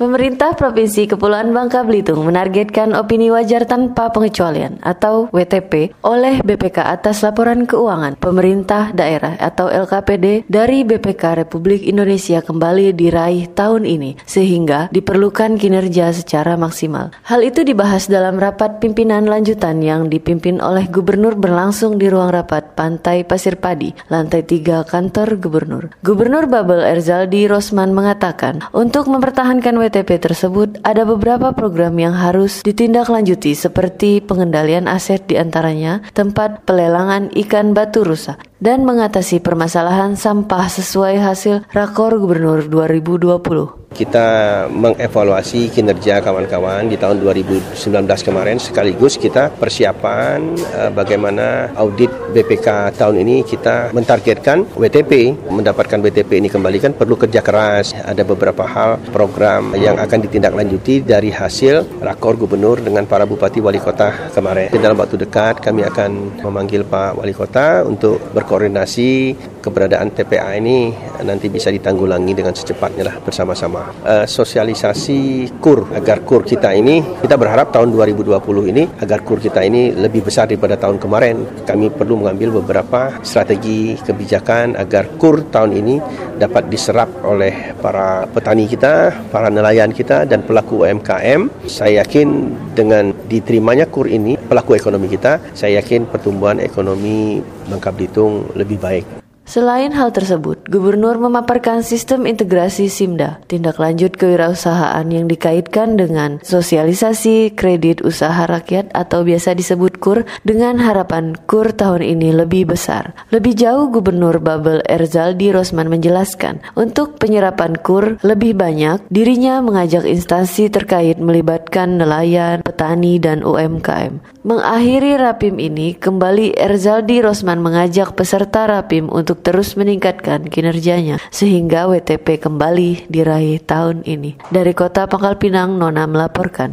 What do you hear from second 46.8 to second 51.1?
di tahun 2019 kemarin. Sekaligus kita persiapan uh,